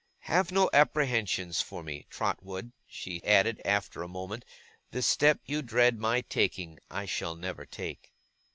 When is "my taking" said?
5.99-6.79